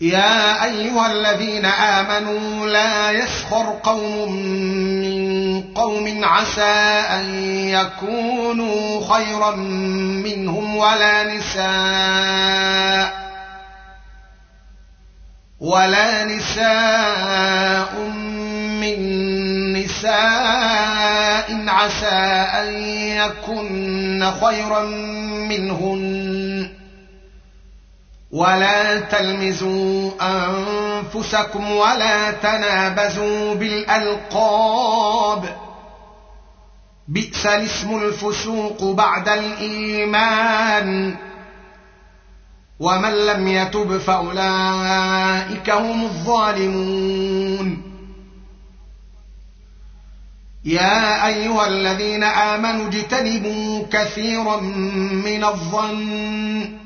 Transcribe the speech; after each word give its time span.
يا 0.00 0.64
أيها 0.64 1.12
الذين 1.12 1.64
آمنوا 1.64 2.66
لا 2.66 3.10
يسخر 3.10 3.80
قوم 3.82 4.32
من 5.02 5.62
قوم 5.74 6.24
عسى 6.24 6.62
أن 7.10 7.44
يكونوا 7.68 9.14
خيرا 9.14 9.56
منهم 9.56 10.76
ولا 10.76 11.24
نساء 11.34 13.16
ولا 15.60 16.24
نساء 16.24 17.94
من 18.80 18.98
نساء 19.72 21.64
عسى 21.68 22.16
أن 22.60 22.72
يكن 22.92 24.30
خيرا 24.40 24.84
منهن. 25.48 26.25
ولا 28.30 29.00
تلمزوا 29.00 30.10
أنفسكم 30.20 31.70
ولا 31.70 32.30
تنابزوا 32.30 33.54
بالألقاب. 33.54 35.56
بئس 37.08 37.46
الاسم 37.46 37.96
الفسوق 37.96 38.84
بعد 38.84 39.28
الإيمان. 39.28 41.16
ومن 42.80 43.26
لم 43.26 43.48
يتب 43.48 43.98
فأولئك 43.98 45.70
هم 45.70 46.04
الظالمون. 46.04 47.82
يا 50.64 51.26
أيها 51.26 51.66
الذين 51.66 52.24
آمنوا 52.24 52.86
اجتنبوا 52.86 53.82
كثيرا 53.90 54.60
من 54.60 55.44
الظن. 55.44 56.85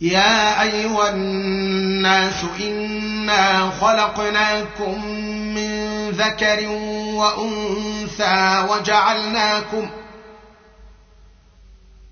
يا 0.00 0.62
أيها 0.62 1.10
الناس 1.10 2.44
إنا 2.60 3.70
خلقناكم 3.80 5.04
من 5.54 6.10
ذكر 6.10 6.68
وأنثى 7.14 8.66
وجعلناكم 8.70 9.88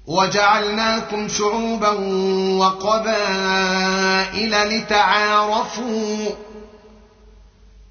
وجعلناكم 0.06 1.28
شعوبا 1.28 1.90
وقبائل 2.58 4.50
لتعارفوا. 4.50 6.28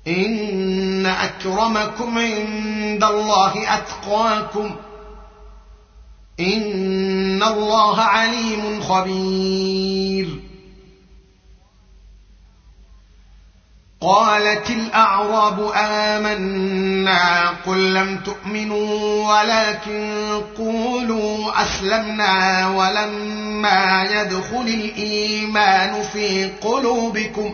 إن 0.07 1.06
أكرمكم 1.06 2.18
عند 2.18 3.03
الله 3.03 3.74
أتقاكم. 3.77 4.75
إن 6.39 6.84
الله 7.47 8.01
عليم 8.01 8.81
خبير. 8.81 10.45
قالت 14.01 14.69
الأعراب 14.69 15.71
آمنا 15.75 17.50
قل 17.65 17.94
لم 17.94 18.18
تؤمنوا 18.18 19.33
ولكن 19.33 20.42
قولوا 20.57 21.62
أسلمنا 21.62 22.68
ولما 22.68 24.03
يدخل 24.03 24.68
الإيمان 24.68 26.03
في 26.03 26.50
قلوبكم 26.62 27.53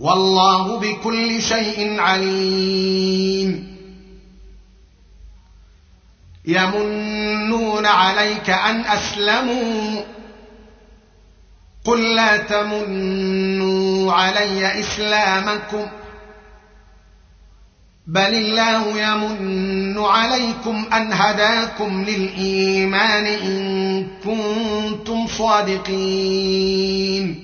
والله 0.00 0.78
بكل 0.78 1.42
شيء 1.42 2.00
عليم. 2.00 3.74
يمنون 6.46 7.86
عليك 7.86 8.50
أن 8.50 8.80
أسلموا. 8.80 10.02
قل 11.84 12.14
لا 12.14 12.36
تمنوا 12.36 14.12
علي 14.12 14.80
إسلامكم. 14.80 15.86
بل 18.06 18.34
الله 18.34 19.00
يمن 19.00 19.98
عليكم 19.98 20.84
أن 20.92 21.12
هداكم 21.12 22.04
للإيمان 22.04 23.26
إن 23.26 24.06
كنتم 24.24 25.26
صادقين. 25.26 27.43